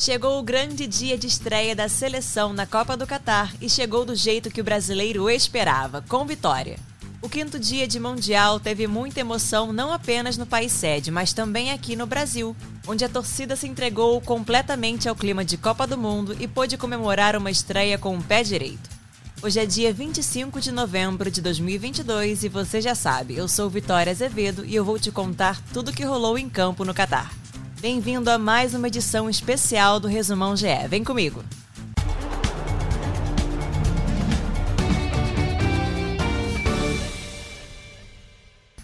Chegou 0.00 0.38
o 0.38 0.42
grande 0.42 0.86
dia 0.86 1.18
de 1.18 1.26
estreia 1.26 1.76
da 1.76 1.86
seleção 1.86 2.54
na 2.54 2.64
Copa 2.64 2.96
do 2.96 3.06
Catar 3.06 3.52
e 3.60 3.68
chegou 3.68 4.02
do 4.02 4.16
jeito 4.16 4.50
que 4.50 4.62
o 4.62 4.64
brasileiro 4.64 5.28
esperava, 5.28 6.02
com 6.08 6.24
vitória. 6.24 6.78
O 7.20 7.28
quinto 7.28 7.58
dia 7.58 7.86
de 7.86 8.00
Mundial 8.00 8.58
teve 8.58 8.86
muita 8.86 9.20
emoção 9.20 9.74
não 9.74 9.92
apenas 9.92 10.38
no 10.38 10.46
país 10.46 10.72
sede, 10.72 11.10
mas 11.10 11.34
também 11.34 11.70
aqui 11.70 11.96
no 11.96 12.06
Brasil, 12.06 12.56
onde 12.88 13.04
a 13.04 13.10
torcida 13.10 13.54
se 13.54 13.68
entregou 13.68 14.18
completamente 14.22 15.06
ao 15.06 15.14
clima 15.14 15.44
de 15.44 15.58
Copa 15.58 15.86
do 15.86 15.98
Mundo 15.98 16.34
e 16.40 16.48
pôde 16.48 16.78
comemorar 16.78 17.36
uma 17.36 17.50
estreia 17.50 17.98
com 17.98 18.16
o 18.16 18.22
pé 18.22 18.42
direito. 18.42 18.88
Hoje 19.42 19.60
é 19.60 19.66
dia 19.66 19.92
25 19.92 20.62
de 20.62 20.72
novembro 20.72 21.30
de 21.30 21.42
2022 21.42 22.44
e 22.44 22.48
você 22.48 22.80
já 22.80 22.94
sabe, 22.94 23.36
eu 23.36 23.46
sou 23.46 23.68
Vitória 23.68 24.12
Azevedo 24.12 24.64
e 24.64 24.74
eu 24.74 24.82
vou 24.82 24.98
te 24.98 25.12
contar 25.12 25.60
tudo 25.74 25.90
o 25.90 25.94
que 25.94 26.04
rolou 26.04 26.38
em 26.38 26.48
campo 26.48 26.86
no 26.86 26.94
Catar. 26.94 27.39
Bem-vindo 27.80 28.30
a 28.30 28.36
mais 28.36 28.74
uma 28.74 28.88
edição 28.88 29.30
especial 29.30 29.98
do 29.98 30.06
Resumão 30.06 30.54
GE. 30.54 30.66
Vem 30.86 31.02
comigo! 31.02 31.42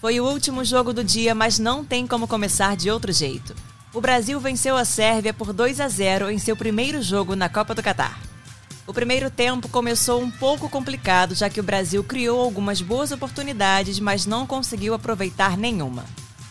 Foi 0.00 0.18
o 0.18 0.24
último 0.24 0.64
jogo 0.64 0.94
do 0.94 1.04
dia, 1.04 1.34
mas 1.34 1.58
não 1.58 1.84
tem 1.84 2.06
como 2.06 2.26
começar 2.26 2.78
de 2.78 2.90
outro 2.90 3.12
jeito. 3.12 3.54
O 3.92 4.00
Brasil 4.00 4.40
venceu 4.40 4.74
a 4.74 4.86
Sérvia 4.86 5.34
por 5.34 5.52
2 5.52 5.80
a 5.80 5.88
0 5.88 6.30
em 6.30 6.38
seu 6.38 6.56
primeiro 6.56 7.02
jogo 7.02 7.36
na 7.36 7.50
Copa 7.50 7.74
do 7.74 7.82
Catar. 7.82 8.18
O 8.86 8.94
primeiro 8.94 9.28
tempo 9.28 9.68
começou 9.68 10.22
um 10.22 10.30
pouco 10.30 10.66
complicado, 10.66 11.34
já 11.34 11.50
que 11.50 11.60
o 11.60 11.62
Brasil 11.62 12.02
criou 12.02 12.40
algumas 12.40 12.80
boas 12.80 13.12
oportunidades, 13.12 14.00
mas 14.00 14.24
não 14.24 14.46
conseguiu 14.46 14.94
aproveitar 14.94 15.58
nenhuma. 15.58 16.06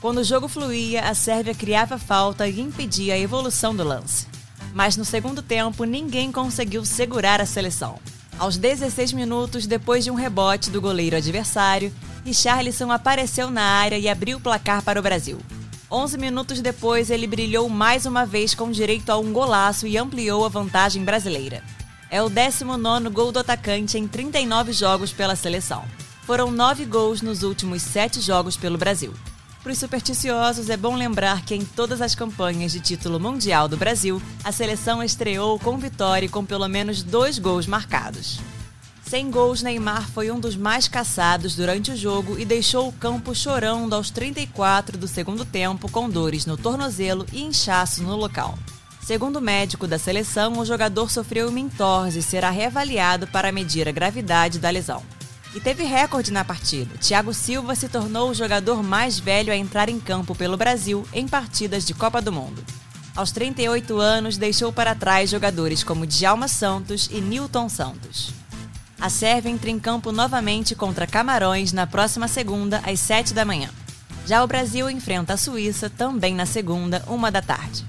Quando 0.07 0.19
o 0.19 0.23
jogo 0.23 0.47
fluía, 0.47 1.09
a 1.09 1.13
Sérvia 1.13 1.53
criava 1.53 1.97
falta 1.97 2.47
e 2.47 2.61
impedia 2.61 3.13
a 3.15 3.19
evolução 3.19 3.75
do 3.75 3.83
lance. 3.83 4.25
Mas 4.73 4.95
no 4.95 5.03
segundo 5.03 5.41
tempo, 5.41 5.83
ninguém 5.83 6.31
conseguiu 6.31 6.85
segurar 6.85 7.41
a 7.41 7.45
seleção. 7.45 7.99
Aos 8.39 8.55
16 8.55 9.11
minutos, 9.11 9.67
depois 9.67 10.05
de 10.05 10.09
um 10.09 10.15
rebote 10.15 10.69
do 10.69 10.79
goleiro 10.79 11.17
adversário, 11.17 11.93
Richarlison 12.23 12.89
apareceu 12.89 13.51
na 13.51 13.61
área 13.61 13.97
e 13.97 14.07
abriu 14.07 14.37
o 14.37 14.39
placar 14.39 14.81
para 14.81 14.97
o 14.97 15.03
Brasil. 15.03 15.39
11 15.91 16.17
minutos 16.17 16.61
depois, 16.61 17.09
ele 17.09 17.27
brilhou 17.27 17.67
mais 17.67 18.05
uma 18.05 18.25
vez 18.25 18.55
com 18.55 18.71
direito 18.71 19.09
a 19.09 19.17
um 19.17 19.33
golaço 19.33 19.85
e 19.85 19.97
ampliou 19.97 20.45
a 20.45 20.47
vantagem 20.47 21.03
brasileira. 21.03 21.61
É 22.09 22.23
o 22.23 22.29
19 22.29 23.09
gol 23.09 23.33
do 23.33 23.39
atacante 23.39 23.97
em 23.97 24.07
39 24.07 24.71
jogos 24.71 25.11
pela 25.11 25.35
seleção. 25.35 25.83
Foram 26.23 26.49
nove 26.49 26.85
gols 26.85 27.21
nos 27.21 27.43
últimos 27.43 27.81
sete 27.81 28.21
jogos 28.21 28.55
pelo 28.55 28.77
Brasil. 28.77 29.13
Para 29.63 29.71
os 29.71 29.79
supersticiosos, 29.79 30.69
é 30.69 30.77
bom 30.77 30.95
lembrar 30.95 31.43
que 31.43 31.55
em 31.55 31.65
todas 31.65 32.01
as 32.01 32.15
campanhas 32.15 32.71
de 32.71 32.79
título 32.79 33.19
mundial 33.19 33.67
do 33.67 33.75
Brasil, 33.75 34.21
a 34.43 34.51
seleção 34.51 35.03
estreou 35.03 35.59
com 35.59 35.77
vitória 35.77 36.25
e 36.25 36.29
com 36.29 36.45
pelo 36.45 36.67
menos 36.67 37.03
dois 37.03 37.37
gols 37.39 37.65
marcados. 37.65 38.39
Sem 39.03 39.31
gols, 39.31 39.61
Neymar 39.61 40.09
foi 40.09 40.29
um 40.31 40.39
dos 40.39 40.55
mais 40.55 40.87
caçados 40.87 41.55
durante 41.55 41.91
o 41.91 41.95
jogo 41.97 42.37
e 42.37 42.45
deixou 42.45 42.87
o 42.87 42.93
campo 42.93 43.33
chorando 43.33 43.93
aos 43.93 44.11
34 44.11 44.97
do 44.97 45.07
segundo 45.07 45.45
tempo 45.45 45.89
com 45.89 46.09
dores 46.09 46.45
no 46.45 46.57
tornozelo 46.57 47.25
e 47.31 47.41
inchaço 47.41 48.03
no 48.03 48.15
local. 48.15 48.57
Segundo 49.01 49.37
o 49.37 49.41
médico 49.41 49.87
da 49.87 49.97
seleção, 49.97 50.59
o 50.59 50.65
jogador 50.65 51.09
sofreu 51.09 51.47
uma 51.47 51.59
entorse 51.59 52.19
e 52.19 52.21
será 52.21 52.49
reavaliado 52.49 53.25
para 53.27 53.51
medir 53.51 53.87
a 53.87 53.93
gravidade 53.93 54.59
da 54.59 54.69
lesão 54.69 55.01
e 55.53 55.59
teve 55.59 55.83
recorde 55.83 56.31
na 56.31 56.43
partida. 56.43 56.97
Thiago 56.97 57.33
Silva 57.33 57.75
se 57.75 57.87
tornou 57.87 58.29
o 58.29 58.33
jogador 58.33 58.83
mais 58.83 59.19
velho 59.19 59.51
a 59.51 59.55
entrar 59.55 59.89
em 59.89 59.99
campo 59.99 60.35
pelo 60.35 60.57
Brasil 60.57 61.07
em 61.13 61.27
partidas 61.27 61.85
de 61.85 61.93
Copa 61.93 62.21
do 62.21 62.31
Mundo. 62.31 62.63
Aos 63.15 63.31
38 63.31 63.97
anos, 63.97 64.37
deixou 64.37 64.71
para 64.71 64.93
trás 64.93 65.29
jogadores 65.29 65.83
como 65.83 66.05
Djalma 66.05 66.47
Santos 66.47 67.09
e 67.11 67.19
Nilton 67.19 67.67
Santos. 67.67 68.31
A 68.99 69.09
Sérvia 69.09 69.49
entra 69.49 69.69
em 69.69 69.79
campo 69.79 70.11
novamente 70.11 70.75
contra 70.75 71.07
Camarões 71.07 71.71
na 71.71 71.87
próxima 71.87 72.27
segunda, 72.27 72.81
às 72.85 72.99
7 72.99 73.33
da 73.33 73.45
manhã. 73.45 73.69
Já 74.25 74.43
o 74.43 74.47
Brasil 74.47 74.89
enfrenta 74.89 75.33
a 75.33 75.37
Suíça 75.37 75.89
também 75.89 76.35
na 76.35 76.45
segunda, 76.45 77.03
uma 77.07 77.31
da 77.31 77.41
tarde. 77.41 77.85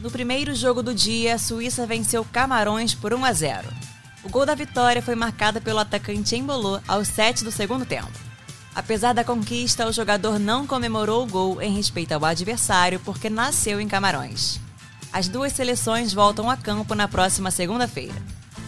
No 0.00 0.10
primeiro 0.10 0.54
jogo 0.54 0.82
do 0.82 0.94
dia, 0.94 1.34
a 1.34 1.38
Suíça 1.38 1.86
venceu 1.86 2.24
Camarões 2.24 2.94
por 2.94 3.12
1 3.12 3.24
a 3.24 3.32
0. 3.32 3.79
O 4.22 4.28
gol 4.28 4.44
da 4.44 4.54
vitória 4.54 5.00
foi 5.00 5.14
marcado 5.14 5.60
pelo 5.60 5.78
atacante 5.78 6.36
Embolô 6.36 6.78
aos 6.86 7.08
7 7.08 7.42
do 7.42 7.50
segundo 7.50 7.86
tempo. 7.86 8.10
Apesar 8.74 9.12
da 9.12 9.24
conquista, 9.24 9.86
o 9.86 9.92
jogador 9.92 10.38
não 10.38 10.66
comemorou 10.66 11.24
o 11.24 11.26
gol 11.26 11.62
em 11.62 11.74
respeito 11.74 12.12
ao 12.12 12.24
adversário 12.24 13.00
porque 13.00 13.30
nasceu 13.30 13.80
em 13.80 13.88
Camarões. 13.88 14.60
As 15.12 15.26
duas 15.26 15.52
seleções 15.52 16.12
voltam 16.12 16.48
a 16.48 16.56
campo 16.56 16.94
na 16.94 17.08
próxima 17.08 17.50
segunda-feira. 17.50 18.14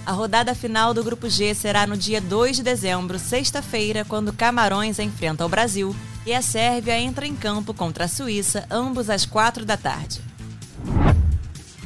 A 0.04 0.10
rodada 0.10 0.54
final 0.54 0.92
do 0.92 1.04
Grupo 1.04 1.28
G 1.28 1.54
será 1.54 1.86
no 1.86 1.96
dia 1.96 2.20
2 2.20 2.56
de 2.56 2.62
dezembro, 2.64 3.18
sexta-feira, 3.18 4.04
quando 4.04 4.32
Camarões 4.32 4.98
enfrenta 4.98 5.46
o 5.46 5.48
Brasil 5.48 5.94
e 6.26 6.34
a 6.34 6.42
Sérvia 6.42 6.98
entra 6.98 7.26
em 7.26 7.36
campo 7.36 7.72
contra 7.72 8.06
a 8.06 8.08
Suíça, 8.08 8.66
ambos 8.68 9.08
às 9.08 9.24
4 9.24 9.64
da 9.64 9.76
tarde. 9.76 10.20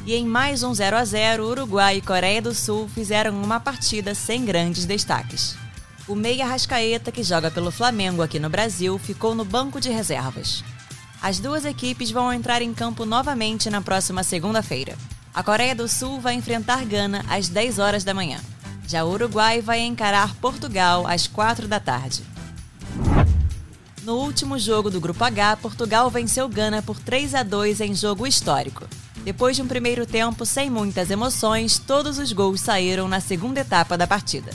E 0.07 0.15
em 0.15 0.25
mais 0.25 0.63
um 0.63 0.73
0 0.73 0.95
a 0.95 1.03
0 1.03 1.45
Uruguai 1.45 1.97
e 1.97 2.01
Coreia 2.01 2.41
do 2.41 2.55
Sul 2.55 2.87
fizeram 2.87 3.43
uma 3.43 3.59
partida 3.59 4.15
sem 4.15 4.45
grandes 4.45 4.85
destaques. 4.85 5.57
O 6.07 6.15
meia 6.15 6.45
Rascaeta, 6.47 7.11
que 7.11 7.21
joga 7.21 7.51
pelo 7.51 7.71
Flamengo 7.71 8.21
aqui 8.21 8.39
no 8.39 8.49
Brasil, 8.49 8.97
ficou 8.97 9.35
no 9.35 9.43
banco 9.43 9.81
de 9.81 9.89
reservas. 9.89 10.63
As 11.21 11.41
duas 11.41 11.65
equipes 11.65 12.09
vão 12.09 12.31
entrar 12.31 12.61
em 12.61 12.73
campo 12.73 13.05
novamente 13.05 13.69
na 13.69 13.81
próxima 13.81 14.23
segunda-feira. 14.23 14.97
A 15.35 15.43
Coreia 15.43 15.75
do 15.75 15.89
Sul 15.89 16.21
vai 16.21 16.35
enfrentar 16.35 16.85
Gana 16.85 17.25
às 17.27 17.49
10 17.49 17.77
horas 17.77 18.05
da 18.05 18.13
manhã. 18.13 18.39
Já 18.87 19.03
o 19.03 19.11
Uruguai 19.11 19.59
vai 19.59 19.81
encarar 19.81 20.33
Portugal 20.35 21.05
às 21.05 21.27
4 21.27 21.67
da 21.67 21.81
tarde. 21.81 22.23
No 24.03 24.13
último 24.19 24.57
jogo 24.57 24.89
do 24.89 25.01
Grupo 25.01 25.25
H, 25.25 25.57
Portugal 25.57 26.09
venceu 26.09 26.47
Gana 26.47 26.81
por 26.81 26.97
3 26.97 27.35
a 27.35 27.43
2 27.43 27.81
em 27.81 27.93
jogo 27.93 28.25
histórico. 28.25 28.87
Depois 29.27 29.57
de 29.57 29.61
um 29.61 29.67
primeiro 29.67 30.05
tempo 30.05 30.45
sem 30.45 30.69
muitas 30.69 31.11
emoções, 31.11 31.77
todos 31.77 32.17
os 32.17 32.31
gols 32.31 32.61
saíram 32.61 33.09
na 33.09 33.19
segunda 33.19 33.59
etapa 33.59 33.97
da 33.97 34.07
partida. 34.07 34.53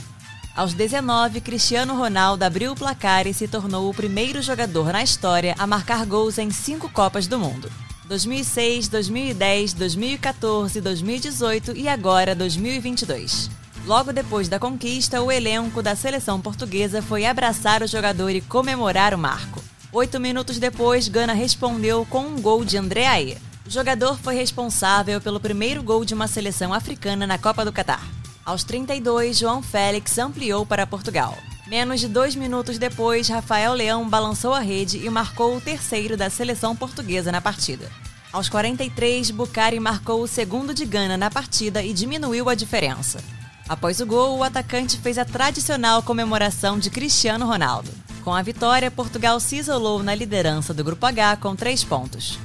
Aos 0.57 0.73
19, 0.73 1.43
Cristiano 1.43 1.95
Ronaldo 1.95 2.43
abriu 2.43 2.73
o 2.73 2.75
placar 2.75 3.27
e 3.27 3.35
se 3.35 3.47
tornou 3.47 3.91
o 3.91 3.93
primeiro 3.93 4.41
jogador 4.41 4.91
na 4.91 5.03
história 5.03 5.55
a 5.59 5.67
marcar 5.67 6.07
gols 6.07 6.39
em 6.39 6.51
cinco 6.51 6.89
Copas 6.89 7.27
do 7.27 7.39
Mundo. 7.39 7.71
2006, 8.07 8.89
2010, 8.89 9.75
2014, 9.75 10.81
2018 10.81 11.77
e 11.77 11.87
agora 11.87 12.35
2022. 12.35 13.51
Logo 13.85 14.11
depois 14.11 14.49
da 14.49 14.59
conquista, 14.59 15.21
o 15.21 15.31
elenco 15.31 15.83
da 15.83 15.95
seleção 15.95 16.41
portuguesa 16.41 17.03
foi 17.03 17.27
abraçar 17.27 17.83
o 17.83 17.87
jogador 17.87 18.31
e 18.31 18.41
comemorar 18.41 19.13
o 19.13 19.19
marco. 19.19 19.63
Oito 19.93 20.19
minutos 20.19 20.59
depois, 20.59 21.09
Gana 21.09 21.35
respondeu 21.35 22.07
com 22.09 22.21
um 22.21 22.41
gol 22.41 22.65
de 22.65 22.79
André 22.79 23.07
Aie. 23.07 23.52
O 23.65 23.71
jogador 23.71 24.19
foi 24.19 24.35
responsável 24.35 25.21
pelo 25.21 25.39
primeiro 25.39 25.83
gol 25.83 26.05
de 26.05 26.15
uma 26.15 26.27
seleção 26.27 26.75
africana 26.75 27.27
na 27.27 27.39
Copa 27.39 27.65
do 27.65 27.73
Catar. 27.73 28.05
Aos 28.45 28.65
32, 28.65 29.39
João 29.39 29.63
Félix 29.63 30.19
ampliou 30.19 30.67
para 30.67 30.87
Portugal. 30.87 31.39
Menos 31.69 32.01
de 32.01 32.09
dois 32.09 32.35
minutos 32.35 32.77
depois, 32.77 33.29
Rafael 33.29 33.73
Leão 33.73 34.09
balançou 34.09 34.53
a 34.53 34.59
rede 34.59 34.99
e 34.99 35.09
marcou 35.09 35.57
o 35.57 35.61
terceiro 35.61 36.17
da 36.17 36.29
seleção 36.29 36.75
portuguesa 36.75 37.31
na 37.31 37.41
partida. 37.41 37.89
Aos 38.33 38.49
43, 38.49 39.31
Bucari 39.31 39.79
marcou 39.79 40.23
o 40.23 40.27
segundo 40.27 40.75
de 40.75 40.85
Gana 40.85 41.17
na 41.17 41.31
partida 41.31 41.85
e 41.85 41.93
diminuiu 41.93 42.49
a 42.49 42.57
diferença. 42.57 43.23
Após 43.69 44.01
o 44.01 44.07
gol, 44.07 44.39
o 44.39 44.43
atacante 44.43 44.99
fez 44.99 45.19
a 45.19 45.25
tradicional 45.25 46.03
comemoração 46.03 46.81
de 46.81 46.91
Cristiano 46.91 47.47
Ronaldo. 47.47 47.91
Com 48.25 48.35
a 48.35 48.43
vitória, 48.43 48.91
Portugal 48.91 49.39
se 49.39 49.57
isolou 49.57 50.03
na 50.03 50.15
liderança 50.15 50.75
do 50.75 50.83
Grupo 50.83 51.07
H 51.07 51.37
com 51.37 51.55
três 51.55 51.85
pontos. 51.85 52.39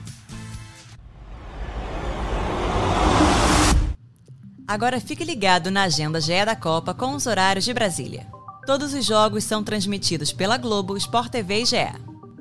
Agora 4.68 5.00
fique 5.00 5.24
ligado 5.24 5.72
na 5.72 5.84
agenda 5.84 6.20
GE 6.20 6.44
da 6.46 6.54
Copa 6.54 6.94
com 6.94 7.16
os 7.16 7.26
horários 7.26 7.64
de 7.64 7.74
Brasília. 7.74 8.28
Todos 8.66 8.94
os 8.94 9.06
jogos 9.06 9.46
são 9.46 9.64
transmitidos 9.64 10.34
pela 10.34 10.58
Globo, 10.58 10.98
Sport 10.98 11.32
TV 11.32 11.62
e 11.62 11.66
GE. 11.66 11.78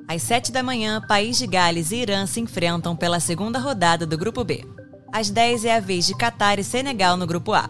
Às 0.09 0.23
7 0.23 0.51
da 0.51 0.61
manhã, 0.61 0.99
País 0.99 1.37
de 1.37 1.47
Gales 1.47 1.91
e 1.91 1.95
Irã 1.95 2.25
se 2.25 2.41
enfrentam 2.41 2.97
pela 2.97 3.21
segunda 3.21 3.59
rodada 3.59 4.05
do 4.05 4.17
Grupo 4.17 4.43
B. 4.43 4.65
Às 5.09 5.29
10 5.29 5.63
é 5.63 5.77
a 5.77 5.79
vez 5.79 6.05
de 6.05 6.17
Catar 6.17 6.59
e 6.59 6.65
Senegal 6.65 7.15
no 7.15 7.25
Grupo 7.25 7.53
A. 7.53 7.69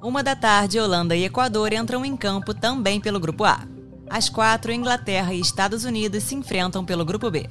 Uma 0.00 0.22
da 0.22 0.36
tarde, 0.36 0.78
Holanda 0.78 1.16
e 1.16 1.24
Equador 1.24 1.72
entram 1.72 2.04
em 2.04 2.16
campo 2.16 2.54
também 2.54 3.00
pelo 3.00 3.18
Grupo 3.18 3.42
A. 3.44 3.66
Às 4.08 4.28
4, 4.28 4.70
Inglaterra 4.70 5.34
e 5.34 5.40
Estados 5.40 5.84
Unidos 5.84 6.22
se 6.22 6.36
enfrentam 6.36 6.84
pelo 6.84 7.04
Grupo 7.04 7.28
B. 7.28 7.50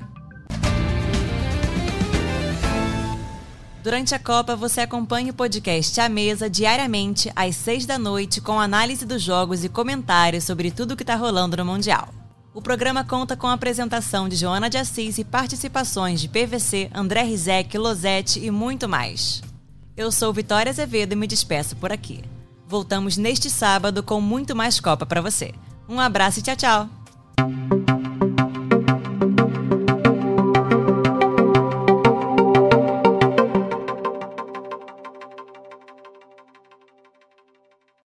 Durante 3.86 4.16
a 4.16 4.20
Copa, 4.20 4.56
você 4.56 4.82
acompanha 4.82 5.32
o 5.32 5.36
podcast 5.36 6.02
A 6.02 6.10
Mesa 6.10 6.50
diariamente 6.50 7.32
às 7.36 7.56
6 7.56 7.86
da 7.86 8.00
noite 8.00 8.42
com 8.42 8.60
análise 8.60 9.06
dos 9.06 9.22
jogos 9.22 9.64
e 9.64 9.70
comentários 9.70 10.44
sobre 10.44 10.72
tudo 10.72 10.94
o 10.94 10.98
que 10.98 11.04
está 11.04 11.14
rolando 11.14 11.58
no 11.58 11.66
Mundial. 11.66 12.10
O 12.52 12.64
programa 12.64 13.04
conta 13.04 13.38
com 13.38 13.46
a 13.46 13.54
apresentação 13.54 14.28
de 14.28 14.38
Joana 14.38 14.72
de 14.72 14.80
Assis 14.80 15.20
e 15.20 15.24
participações 15.24 16.20
de 16.20 16.28
PVC, 16.28 16.90
André 16.96 17.22
Rizek, 17.22 17.78
Losete 17.78 18.44
e 18.44 18.50
muito 18.50 18.90
mais. 18.90 19.44
Eu 19.96 20.12
sou 20.12 20.34
Vitória 20.34 20.72
Azevedo 20.72 21.14
e 21.14 21.16
me 21.16 21.28
despeço 21.28 21.76
por 21.76 21.92
aqui. 21.92 22.24
Voltamos 22.68 23.18
neste 23.18 23.52
sábado 23.52 24.02
com 24.02 24.20
muito 24.20 24.56
mais 24.56 24.80
Copa 24.80 25.06
para 25.06 25.22
você. 25.22 25.54
Um 25.88 26.00
abraço 26.00 26.40
e 26.40 26.42
tchau, 26.42 26.56
tchau! 26.56 27.05